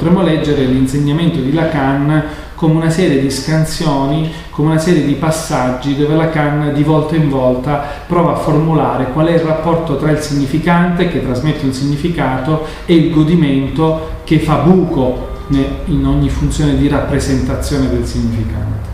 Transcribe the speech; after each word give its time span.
Potremmo 0.00 0.22
leggere 0.22 0.64
l'insegnamento 0.64 1.40
di 1.40 1.52
Lacan 1.52 2.24
come 2.54 2.72
una 2.72 2.88
serie 2.88 3.20
di 3.20 3.30
scansioni, 3.30 4.32
come 4.48 4.70
una 4.70 4.78
serie 4.78 5.04
di 5.04 5.12
passaggi 5.12 5.94
dove 5.94 6.14
Lacan 6.14 6.72
di 6.72 6.82
volta 6.82 7.16
in 7.16 7.28
volta 7.28 7.84
prova 8.06 8.32
a 8.32 8.36
formulare 8.36 9.10
qual 9.12 9.26
è 9.26 9.34
il 9.34 9.40
rapporto 9.40 9.98
tra 9.98 10.10
il 10.10 10.20
significante 10.20 11.08
che 11.08 11.22
trasmette 11.22 11.66
un 11.66 11.74
significato 11.74 12.64
e 12.86 12.94
il 12.94 13.10
godimento 13.12 14.20
che 14.24 14.38
fa 14.38 14.54
buco 14.60 15.28
in 15.48 16.06
ogni 16.06 16.30
funzione 16.30 16.78
di 16.78 16.88
rappresentazione 16.88 17.90
del 17.90 18.06
significante. 18.06 18.88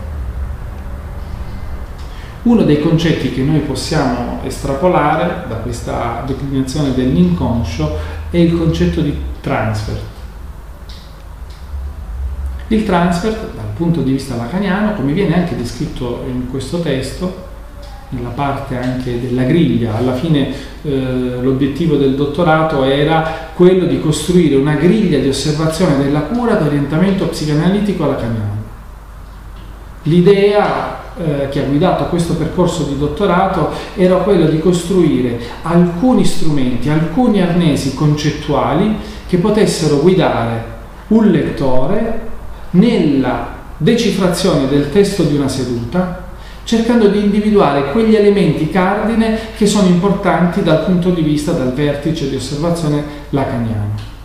Uno 2.41 2.63
dei 2.63 2.81
concetti 2.81 3.31
che 3.31 3.43
noi 3.43 3.59
possiamo 3.59 4.41
estrapolare 4.43 5.45
da 5.47 5.55
questa 5.55 6.21
declinazione 6.27 6.93
dell'inconscio 6.93 7.95
è 8.29 8.35
il 8.35 8.57
concetto 8.57 8.99
di 8.99 9.17
transfer. 9.39 10.15
Il 12.69 12.85
transfer, 12.85 13.31
dal 13.55 13.69
punto 13.75 14.01
di 14.01 14.11
vista 14.11 14.35
lacaniano, 14.35 14.93
come 14.93 15.13
viene 15.13 15.35
anche 15.35 15.55
descritto 15.55 16.25
in 16.27 16.49
questo 16.49 16.81
testo, 16.81 17.45
nella 18.09 18.29
parte 18.29 18.77
anche 18.77 19.19
della 19.21 19.43
griglia, 19.43 19.95
alla 19.95 20.13
fine 20.13 20.49
eh, 20.81 21.39
l'obiettivo 21.41 21.95
del 21.95 22.15
dottorato 22.15 22.83
era 22.83 23.49
quello 23.53 23.85
di 23.85 23.99
costruire 23.99 24.55
una 24.55 24.75
griglia 24.75 25.19
di 25.19 25.27
osservazione 25.27 25.97
della 25.97 26.21
cura 26.21 26.55
d'orientamento 26.55 27.27
psicanalitico 27.27 28.05
lacaniano. 28.05 28.55
L'idea 30.03 30.99
eh, 31.17 31.49
che 31.49 31.63
ha 31.63 31.67
guidato 31.67 32.05
questo 32.05 32.35
percorso 32.35 32.83
di 32.83 32.97
dottorato 32.97 33.71
era 33.95 34.15
quello 34.17 34.45
di 34.45 34.59
costruire 34.59 35.39
alcuni 35.63 36.23
strumenti, 36.23 36.89
alcuni 36.89 37.41
arnesi 37.41 37.93
concettuali 37.93 38.95
che 39.27 39.37
potessero 39.37 39.99
guidare 39.99 40.75
un 41.07 41.27
lettore 41.27 42.26
nella 42.77 43.55
decifrazione 43.77 44.67
del 44.67 44.91
testo 44.91 45.23
di 45.23 45.35
una 45.35 45.47
seduta, 45.47 46.25
cercando 46.63 47.07
di 47.07 47.19
individuare 47.19 47.91
quegli 47.91 48.15
elementi 48.15 48.69
cardine 48.69 49.37
che 49.55 49.65
sono 49.65 49.87
importanti 49.87 50.63
dal 50.63 50.83
punto 50.85 51.11
di 51.11 51.21
vista 51.21 51.51
del 51.51 51.71
vertice 51.73 52.29
di 52.29 52.35
osservazione 52.35 53.03
lacaniano. 53.29 54.15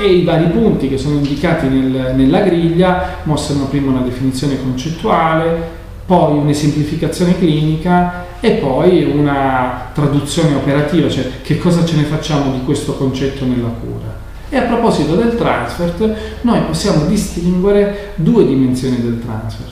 E 0.00 0.06
i 0.06 0.24
vari 0.24 0.46
punti 0.46 0.88
che 0.88 0.98
sono 0.98 1.16
indicati 1.16 1.68
nel, 1.68 2.14
nella 2.16 2.40
griglia 2.40 3.18
mostrano 3.24 3.66
prima 3.66 3.90
una 3.90 4.00
definizione 4.00 4.60
concettuale, 4.60 5.80
poi 6.04 6.38
un'esemplificazione 6.38 7.38
clinica 7.38 8.26
e 8.40 8.52
poi 8.52 9.04
una 9.04 9.90
traduzione 9.94 10.56
operativa, 10.56 11.08
cioè 11.08 11.42
che 11.42 11.58
cosa 11.58 11.84
ce 11.84 11.96
ne 11.96 12.02
facciamo 12.04 12.52
di 12.52 12.62
questo 12.64 12.94
concetto 12.94 13.44
nella 13.44 13.68
cura. 13.68 14.21
E 14.54 14.58
a 14.58 14.64
proposito 14.64 15.14
del 15.14 15.34
transfer, 15.34 16.14
noi 16.42 16.60
possiamo 16.60 17.06
distinguere 17.06 18.10
due 18.16 18.44
dimensioni 18.44 19.00
del 19.00 19.18
transfer. 19.18 19.66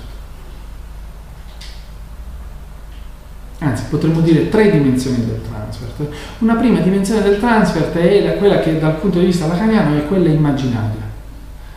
Anzi, 3.58 3.82
potremmo 3.90 4.20
dire 4.20 4.48
tre 4.48 4.70
dimensioni 4.70 5.18
del 5.18 5.42
transfer. 5.46 6.08
Una 6.38 6.54
prima 6.54 6.80
dimensione 6.80 7.20
del 7.20 7.38
transfer 7.38 7.92
è 7.92 8.38
quella 8.38 8.60
che 8.60 8.78
dal 8.78 8.94
punto 8.94 9.18
di 9.18 9.26
vista 9.26 9.46
lacaniano 9.46 9.98
è 9.98 10.06
quella 10.08 10.30
immaginaria. 10.30 11.08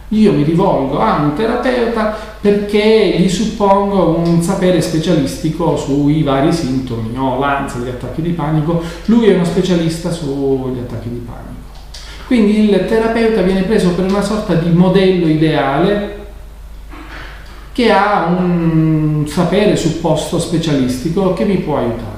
Io 0.07 0.31
mi 0.31 0.43
rivolgo 0.43 0.99
a 0.99 1.17
un 1.23 1.33
terapeuta 1.33 2.15
perché 2.39 3.17
gli 3.19 3.27
suppongo 3.27 4.17
un 4.17 4.41
sapere 4.41 4.79
specialistico 4.79 5.75
sui 5.75 6.23
vari 6.23 6.53
sintomi, 6.53 7.17
ho 7.17 7.37
l'ansia, 7.37 7.81
gli 7.81 7.89
attacchi 7.89 8.21
di 8.21 8.29
panico, 8.29 8.81
lui 9.07 9.25
è 9.25 9.35
uno 9.35 9.43
specialista 9.43 10.09
sugli 10.09 10.79
attacchi 10.79 11.09
di 11.09 11.25
panico. 11.25 11.62
Quindi 12.33 12.71
il 12.71 12.85
terapeuta 12.87 13.43
viene 13.43 13.61
preso 13.61 13.91
per 13.91 14.05
una 14.05 14.23
sorta 14.23 14.55
di 14.55 14.71
modello 14.71 15.27
ideale 15.27 16.21
che 17.71 17.91
ha 17.91 18.25
un 18.25 19.23
sapere 19.27 19.75
supposto 19.75 20.39
specialistico 20.39 21.33
che 21.33 21.45
mi 21.45 21.57
può 21.57 21.77
aiutare. 21.77 22.12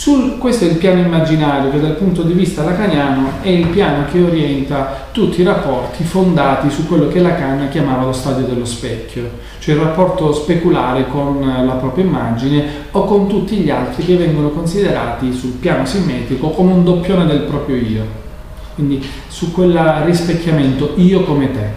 Sul, 0.00 0.38
questo 0.38 0.64
è 0.64 0.68
il 0.68 0.78
piano 0.78 1.00
immaginario 1.00 1.70
che 1.70 1.78
dal 1.78 1.96
punto 1.96 2.22
di 2.22 2.32
vista 2.32 2.64
lacaniano 2.64 3.32
è 3.42 3.50
il 3.50 3.66
piano 3.66 4.06
che 4.10 4.22
orienta 4.22 5.08
tutti 5.12 5.42
i 5.42 5.44
rapporti 5.44 6.04
fondati 6.04 6.70
su 6.70 6.86
quello 6.86 7.08
che 7.08 7.20
Lacan 7.20 7.68
chiamava 7.68 8.06
lo 8.06 8.12
stadio 8.12 8.46
dello 8.46 8.64
specchio, 8.64 9.28
cioè 9.58 9.74
il 9.74 9.82
rapporto 9.82 10.32
speculare 10.32 11.06
con 11.06 11.40
la 11.66 11.72
propria 11.72 12.06
immagine 12.06 12.64
o 12.92 13.04
con 13.04 13.28
tutti 13.28 13.56
gli 13.56 13.68
altri 13.68 14.06
che 14.06 14.16
vengono 14.16 14.48
considerati 14.48 15.34
sul 15.34 15.50
piano 15.60 15.84
simmetrico 15.84 16.48
come 16.48 16.72
un 16.72 16.82
doppione 16.82 17.26
del 17.26 17.40
proprio 17.40 17.76
io, 17.76 18.04
quindi 18.76 19.06
su 19.28 19.52
quel 19.52 19.78
rispecchiamento 20.06 20.94
io 20.96 21.24
come 21.24 21.50
te 21.52 21.68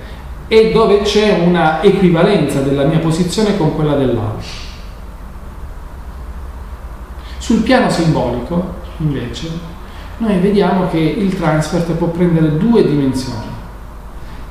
e 0.47 0.71
dove 0.71 1.01
c'è 1.01 1.43
una 1.45 1.83
equivalenza 1.83 2.61
della 2.61 2.85
mia 2.85 2.99
posizione 2.99 3.57
con 3.57 3.75
quella 3.75 3.95
dell'altro. 3.95 4.62
Sul 7.43 7.59
piano 7.59 7.89
simbolico, 7.89 8.73
invece, 8.99 9.49
noi 10.19 10.37
vediamo 10.37 10.87
che 10.87 10.97
il 10.97 11.37
transfert 11.37 11.91
può 11.91 12.07
prendere 12.07 12.55
due 12.55 12.87
dimensioni. 12.87 13.51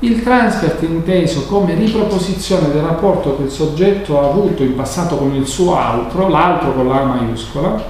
Il 0.00 0.22
transfert 0.22 0.82
inteso 0.82 1.46
come 1.46 1.72
riproposizione 1.72 2.70
del 2.70 2.82
rapporto 2.82 3.38
che 3.38 3.44
il 3.44 3.50
soggetto 3.50 4.20
ha 4.20 4.28
avuto 4.28 4.62
in 4.62 4.74
passato 4.74 5.16
con 5.16 5.32
il 5.32 5.46
suo 5.46 5.74
altro, 5.74 6.28
l'altro 6.28 6.74
con 6.74 6.86
la 6.86 7.02
maiuscola, 7.04 7.82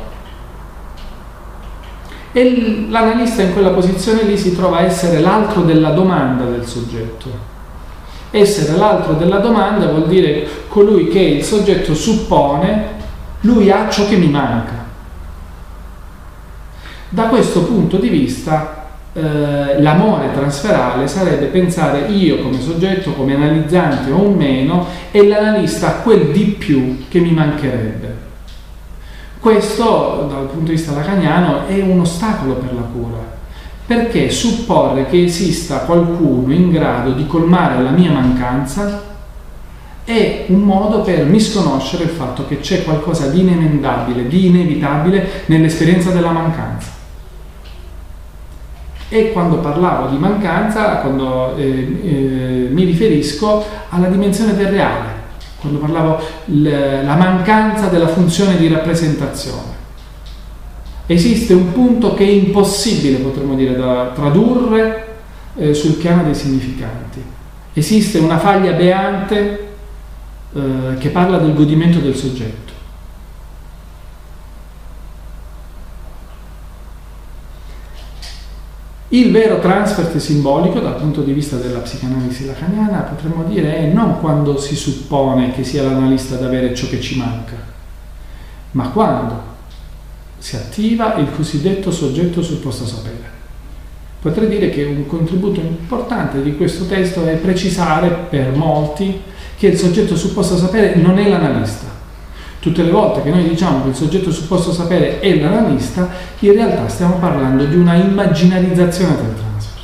e 2.31 2.87
l'analista 2.89 3.43
in 3.43 3.55
quella 3.55 3.71
posizione 3.71 4.23
lì 4.23 4.39
si 4.39 4.55
trova 4.55 4.77
a 4.77 4.83
essere 4.83 5.19
l'altro 5.19 5.63
della 5.63 5.91
domanda 5.91 6.45
del 6.45 6.65
soggetto. 6.65 7.29
Essere 8.31 8.77
l'altro 8.77 9.15
della 9.15 9.39
domanda 9.39 9.89
vuol 9.89 10.07
dire 10.07 10.47
colui 10.69 11.09
che 11.09 11.19
il 11.19 11.43
soggetto 11.43 11.93
suppone, 11.93 13.01
lui 13.41 13.69
ha 13.69 13.89
ciò 13.89 14.07
che 14.07 14.15
mi 14.15 14.29
manca. 14.29 14.83
Da 17.15 17.25
questo 17.25 17.65
punto 17.65 17.99
di 17.99 18.09
vista 18.09 18.87
eh, 19.13 19.83
l'amore 19.83 20.33
transferale 20.33 21.07
sarebbe 21.07 21.45
pensare 21.45 22.07
io 22.07 22.39
come 22.39 22.59
soggetto, 22.59 23.13
come 23.13 23.35
analizzante 23.35 24.11
o 24.11 24.23
un 24.23 24.35
meno 24.35 24.87
e 25.11 25.29
l'analista 25.29 25.97
quel 25.97 26.29
di 26.29 26.57
più 26.59 27.05
che 27.09 27.19
mi 27.19 27.33
mancherebbe. 27.33 28.17
Questo 29.39 30.27
dal 30.31 30.47
punto 30.47 30.71
di 30.71 30.77
vista 30.77 30.95
lacaniano 30.95 31.67
è 31.67 31.83
un 31.83 32.01
ostacolo 32.01 32.55
per 32.55 32.73
la 32.73 32.81
cura, 32.81 33.19
perché 33.85 34.31
supporre 34.31 35.05
che 35.05 35.23
esista 35.23 35.81
qualcuno 35.81 36.51
in 36.51 36.71
grado 36.71 37.11
di 37.11 37.27
colmare 37.27 37.83
la 37.83 37.91
mia 37.91 38.13
mancanza 38.13 39.03
è 40.05 40.47
un 40.49 40.61
modo 40.61 41.03
per 41.03 41.27
misconoscere 41.27 42.05
il 42.05 42.11
fatto 42.11 42.47
che 42.49 42.61
c'è 42.61 42.83
qualcosa 42.85 43.27
di 43.27 43.41
inemendabile, 43.41 44.29
di 44.29 44.47
inevitabile 44.47 45.43
nell'esperienza 45.45 46.11
della 46.11 46.31
mancanza. 46.31 47.01
E 49.15 49.31
quando 49.31 49.59
parlavo 49.59 50.09
di 50.09 50.17
mancanza, 50.17 50.97
quando, 51.01 51.55
eh, 51.57 51.65
eh, 52.03 52.69
mi 52.71 52.85
riferisco 52.85 53.63
alla 53.91 54.09
dimensione 54.09 54.57
del 54.57 54.69
reale, 54.69 55.09
quando 55.61 55.79
parlavo 55.79 56.19
la 56.47 57.15
mancanza 57.15 57.89
della 57.89 58.09
funzione 58.09 58.57
di 58.57 58.69
rappresentazione. 58.69 59.81
Esiste 61.05 61.53
un 61.53 61.73
punto 61.73 62.15
che 62.15 62.25
è 62.25 62.31
impossibile, 62.31 63.19
potremmo 63.19 63.55
dire, 63.55 63.77
da 63.77 64.13
tradurre 64.15 65.09
eh, 65.57 65.75
sul 65.75 65.97
piano 65.97 66.23
dei 66.23 66.35
significanti. 66.35 67.23
Esiste 67.75 68.19
una 68.19 68.39
faglia 68.39 68.73
beante 68.73 69.69
eh, 70.55 70.97
che 70.99 71.11
parla 71.11 71.37
del 71.37 71.53
godimento 71.53 71.99
del 71.99 72.17
soggetto. 72.17 72.72
Il 79.13 79.31
vero 79.31 79.59
transfert 79.59 80.17
simbolico 80.17 80.81
dal 80.81 80.97
punto 80.97 81.21
di 81.21 81.35
vista 81.35 81.57
della 81.57 81.81
psicanalisi 81.81 82.47
lacaniana 82.47 83.01
potremmo 83.01 83.45
dire 83.45 83.77
è 83.77 83.87
non 83.93 84.19
quando 84.21 84.59
si 84.59 84.75
suppone 84.75 85.53
che 85.53 85.65
sia 85.65 85.83
l'analista 85.83 86.37
ad 86.37 86.45
avere 86.45 86.75
ciò 86.75 86.89
che 86.89 86.99
ci 86.99 87.19
manca, 87.19 87.53
ma 88.71 88.89
quando 88.89 89.43
si 90.39 90.57
attiva 90.57 91.17
il 91.17 91.29
cosiddetto 91.31 91.91
soggetto 91.91 92.41
supposto 92.41 92.87
sapere. 92.87 93.31
Potrei 94.23 94.49
dire 94.49 94.71
che 94.71 94.85
un 94.85 95.07
contributo 95.07 95.61
importante 95.61 96.43
di 96.43 96.57
questo 96.57 96.87
testo 96.87 97.27
è 97.27 97.35
precisare 97.35 98.09
per 98.31 98.57
molti 98.57 99.21
che 99.59 99.67
il 99.67 99.77
soggetto 99.77 100.17
supposto 100.17 100.57
sapere 100.57 100.95
non 100.95 101.19
è 101.19 101.29
l'analista, 101.29 101.87
Tutte 102.63 102.85
le 102.85 102.93
volte 102.93 103.23
che 103.23 103.31
noi 103.31 103.49
diciamo 103.49 103.83
che 103.83 103.89
il 103.89 103.95
soggetto 103.97 104.31
supposto 104.31 104.73
sapere 104.73 105.19
è 105.19 105.35
l'analista, 105.35 106.09
in 106.39 106.53
realtà 106.53 106.87
stiamo 106.87 107.15
parlando 107.15 107.65
di 107.65 107.75
una 107.75 107.95
immaginarizzazione 107.95 109.17
del 109.17 109.35
transfer, 109.35 109.83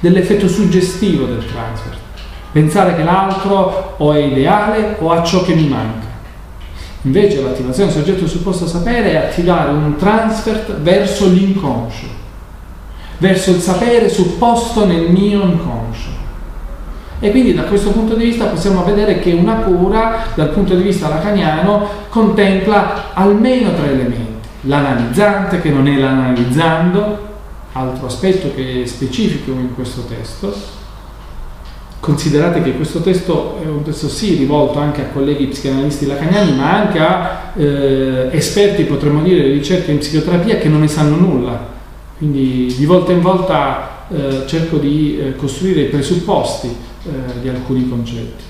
dell'effetto 0.00 0.48
suggestivo 0.48 1.26
del 1.26 1.44
transfer. 1.44 1.94
Pensare 2.50 2.96
che 2.96 3.04
l'altro 3.04 3.96
o 3.98 4.12
è 4.14 4.20
ideale 4.20 4.96
o 5.00 5.10
ha 5.10 5.22
ciò 5.22 5.42
che 5.42 5.54
mi 5.54 5.68
manca. 5.68 6.06
Invece 7.02 7.42
l'attivazione 7.42 7.92
del 7.92 8.02
soggetto 8.02 8.26
supposto 8.26 8.66
sapere 8.66 9.10
è 9.10 9.16
attivare 9.16 9.72
un 9.72 9.94
transfer 9.96 10.78
verso 10.80 11.28
l'inconscio. 11.28 12.06
verso 13.18 13.50
il 13.50 13.60
sapere 13.60 14.08
supposto 14.08 14.86
nel 14.86 15.10
mio 15.10 15.42
inconscio. 15.42 16.23
E 17.24 17.30
quindi 17.30 17.54
da 17.54 17.62
questo 17.62 17.88
punto 17.88 18.16
di 18.16 18.24
vista 18.24 18.44
possiamo 18.44 18.84
vedere 18.84 19.18
che 19.18 19.32
una 19.32 19.54
cura, 19.54 20.26
dal 20.34 20.50
punto 20.50 20.74
di 20.74 20.82
vista 20.82 21.08
lacaniano, 21.08 21.88
contempla 22.10 23.14
almeno 23.14 23.72
tre 23.72 23.92
elementi. 23.92 24.32
L'analizzante, 24.66 25.62
che 25.62 25.70
non 25.70 25.88
è 25.88 25.96
l'analizzando, 25.96 27.18
altro 27.72 28.08
aspetto 28.08 28.52
che 28.54 28.82
è 28.82 28.86
specifico 28.86 29.52
in 29.52 29.74
questo 29.74 30.02
testo. 30.02 30.54
Considerate 31.98 32.60
che 32.60 32.76
questo 32.76 33.00
testo 33.00 33.58
è 33.64 33.68
un 33.68 33.82
testo 33.82 34.10
sì 34.10 34.34
rivolto 34.34 34.78
anche 34.78 35.00
a 35.00 35.06
colleghi 35.06 35.46
psicanalisti 35.46 36.04
lacaniani, 36.04 36.54
ma 36.54 36.74
anche 36.74 36.98
a 36.98 37.52
eh, 37.56 38.28
esperti, 38.32 38.82
potremmo 38.82 39.22
dire, 39.22 39.44
di 39.44 39.52
ricerca 39.52 39.90
in 39.90 39.96
psicoterapia 39.96 40.58
che 40.58 40.68
non 40.68 40.80
ne 40.80 40.88
sanno 40.88 41.16
nulla. 41.16 41.58
Quindi 42.18 42.74
di 42.76 42.84
volta 42.84 43.12
in 43.12 43.22
volta 43.22 44.04
eh, 44.10 44.42
cerco 44.44 44.76
di 44.76 45.18
eh, 45.18 45.36
costruire 45.36 45.80
i 45.80 45.86
presupposti 45.86 46.92
eh, 47.04 47.40
di 47.40 47.48
alcuni 47.48 47.88
concetti. 47.88 48.44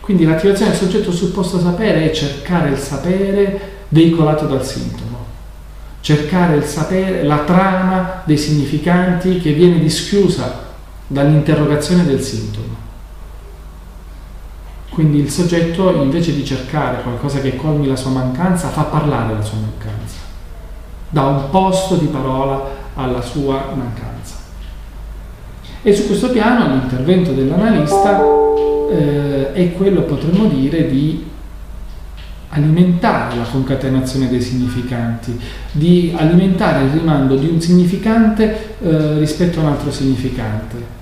Quindi 0.00 0.24
l'attivazione 0.24 0.72
del 0.72 0.80
soggetto 0.80 1.12
supposto 1.12 1.60
sapere 1.60 2.10
è 2.10 2.12
cercare 2.12 2.70
il 2.70 2.78
sapere 2.78 3.60
veicolato 3.88 4.46
dal 4.46 4.64
sintomo, 4.64 5.24
cercare 6.00 6.56
il 6.56 6.64
sapere, 6.64 7.22
la 7.22 7.44
trama 7.44 8.22
dei 8.24 8.36
significanti 8.36 9.38
che 9.38 9.52
viene 9.52 9.78
dischiusa 9.78 10.68
dall'interrogazione 11.06 12.04
del 12.04 12.20
sintomo. 12.20 12.74
Quindi 14.88 15.18
il 15.18 15.30
soggetto 15.30 15.94
invece 16.02 16.34
di 16.34 16.44
cercare 16.44 17.02
qualcosa 17.02 17.40
che 17.40 17.54
colmi 17.54 17.86
la 17.86 17.94
sua 17.94 18.10
mancanza 18.10 18.68
fa 18.68 18.82
parlare 18.82 19.34
la 19.34 19.42
sua 19.42 19.58
mancanza, 19.58 20.16
dà 21.08 21.22
un 21.22 21.50
posto 21.50 21.94
di 21.94 22.06
parola 22.06 22.68
alla 22.94 23.22
sua 23.22 23.72
mancanza. 23.74 24.39
E 25.82 25.94
su 25.94 26.06
questo 26.06 26.30
piano 26.30 26.68
l'intervento 26.68 27.32
dell'analista 27.32 28.20
eh, 28.90 29.52
è 29.52 29.72
quello, 29.72 30.02
potremmo 30.02 30.44
dire, 30.46 30.88
di 30.88 31.24
alimentare 32.50 33.36
la 33.36 33.44
concatenazione 33.44 34.28
dei 34.28 34.42
significanti, 34.42 35.38
di 35.72 36.12
alimentare 36.16 36.84
il 36.84 36.90
rimando 36.90 37.36
di 37.36 37.46
un 37.46 37.60
significante 37.60 38.76
eh, 38.82 39.18
rispetto 39.18 39.60
a 39.60 39.62
un 39.62 39.68
altro 39.68 39.90
significante. 39.90 40.98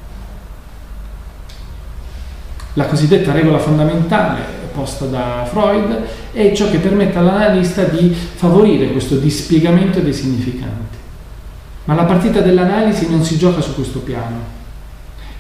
La 2.75 2.87
cosiddetta 2.87 3.33
regola 3.33 3.59
fondamentale 3.59 4.57
posta 4.73 5.07
da 5.07 5.45
Freud 5.51 6.03
è 6.33 6.53
ciò 6.53 6.71
che 6.71 6.79
permette 6.79 7.19
all'analista 7.19 7.83
di 7.83 8.11
favorire 8.11 8.93
questo 8.93 9.17
dispiegamento 9.17 9.99
dei 9.99 10.13
significanti. 10.13 10.97
Ma 11.87 11.95
la 11.95 12.05
partita 12.05 12.41
dell'analisi 12.41 13.11
non 13.11 13.25
si 13.25 13.39
gioca 13.39 13.61
su 13.61 13.75
questo 13.75 14.01
piano. 14.01 14.57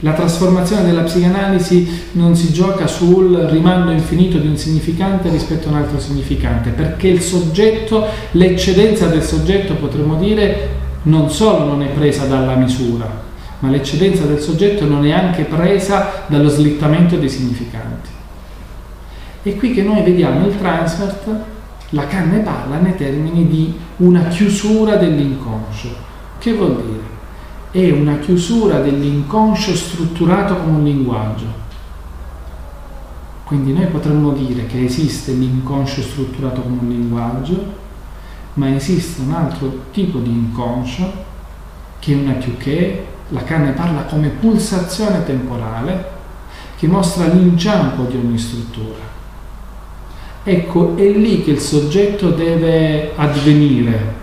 La 0.00 0.12
trasformazione 0.12 0.84
della 0.84 1.02
psicanalisi 1.02 2.10
non 2.12 2.36
si 2.36 2.52
gioca 2.52 2.86
sul 2.86 3.34
rimando 3.50 3.90
infinito 3.90 4.38
di 4.38 4.46
un 4.46 4.56
significante 4.56 5.28
rispetto 5.28 5.66
a 5.66 5.72
un 5.72 5.78
altro 5.78 5.98
significante, 5.98 6.70
perché 6.70 7.08
il 7.08 7.20
soggetto, 7.20 8.06
l'eccedenza 8.32 9.06
del 9.06 9.24
soggetto, 9.24 9.74
potremmo 9.74 10.14
dire, 10.14 10.68
non 11.02 11.28
solo 11.30 11.64
non 11.64 11.82
è 11.82 11.88
presa 11.88 12.26
dalla 12.26 12.54
misura, 12.54 13.10
ma 13.58 13.70
l'eccedenza 13.70 14.24
del 14.24 14.38
soggetto 14.38 14.84
non 14.84 15.04
è 15.04 15.10
anche 15.10 15.42
presa 15.42 16.22
dallo 16.28 16.48
slittamento 16.48 17.16
dei 17.16 17.28
significanti. 17.28 18.08
È 19.42 19.56
qui 19.56 19.72
che 19.72 19.82
noi 19.82 20.02
vediamo 20.02 20.46
il 20.46 20.56
transfert, 20.56 21.26
la 21.90 22.06
canne 22.06 22.38
parla 22.38 22.76
nei 22.76 22.94
termini 22.94 23.48
di 23.48 23.74
una 23.96 24.28
chiusura 24.28 24.94
dell'inconscio. 24.94 25.88
Che 26.38 26.52
vuol 26.52 26.76
dire? 26.76 27.17
È 27.70 27.90
una 27.90 28.18
chiusura 28.18 28.80
dell'inconscio 28.80 29.74
strutturato 29.74 30.56
come 30.56 30.76
un 30.78 30.84
linguaggio. 30.84 31.66
Quindi 33.44 33.72
noi 33.72 33.86
potremmo 33.86 34.32
dire 34.32 34.66
che 34.66 34.84
esiste 34.84 35.32
l'inconscio 35.32 36.02
strutturato 36.02 36.62
come 36.62 36.78
un 36.80 36.88
linguaggio, 36.88 37.86
ma 38.54 38.74
esiste 38.74 39.20
un 39.22 39.32
altro 39.32 39.84
tipo 39.92 40.18
di 40.18 40.30
inconscio 40.30 41.26
che 41.98 42.12
è 42.12 42.16
una 42.16 42.32
più 42.32 42.56
la 43.30 43.42
canne 43.42 43.72
parla 43.72 44.02
come 44.02 44.28
pulsazione 44.28 45.24
temporale, 45.24 46.16
che 46.78 46.86
mostra 46.86 47.26
l'inciampo 47.26 48.04
di 48.04 48.16
ogni 48.16 48.38
struttura. 48.38 49.06
Ecco, 50.44 50.96
è 50.96 51.08
lì 51.10 51.42
che 51.42 51.50
il 51.50 51.60
soggetto 51.60 52.30
deve 52.30 53.12
advenire, 53.16 54.14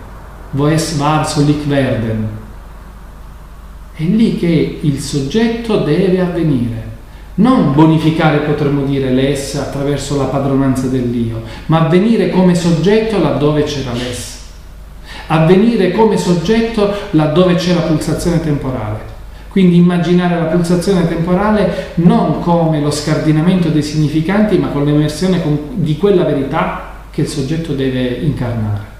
voes 0.50 0.96
var 0.96 1.28
solik 1.28 1.66
werden, 1.68 2.28
è 3.96 4.02
lì 4.02 4.36
che 4.36 4.78
il 4.82 5.00
soggetto 5.00 5.78
deve 5.78 6.20
avvenire. 6.20 6.84
Non 7.36 7.72
bonificare, 7.72 8.38
potremmo 8.38 8.84
dire, 8.84 9.10
l'ess 9.10 9.54
attraverso 9.54 10.18
la 10.18 10.24
padronanza 10.24 10.86
dell'io, 10.86 11.42
ma 11.66 11.86
avvenire 11.86 12.28
come 12.28 12.54
soggetto 12.54 13.18
laddove 13.18 13.62
c'era 13.62 13.92
l'ess. 13.92 14.34
Avvenire 15.28 15.92
come 15.92 16.18
soggetto 16.18 16.92
laddove 17.10 17.54
c'è 17.54 17.72
la 17.72 17.80
pulsazione 17.80 18.40
temporale. 18.40 19.14
Quindi 19.48 19.76
immaginare 19.76 20.36
la 20.38 20.44
pulsazione 20.44 21.08
temporale 21.08 21.92
non 21.94 22.40
come 22.40 22.80
lo 22.80 22.90
scardinamento 22.90 23.70
dei 23.70 23.82
significanti, 23.82 24.58
ma 24.58 24.68
con 24.68 24.84
l'emersione 24.84 25.42
di 25.72 25.96
quella 25.96 26.24
verità 26.24 26.92
che 27.10 27.22
il 27.22 27.28
soggetto 27.28 27.72
deve 27.72 28.18
incarnare. 28.20 28.94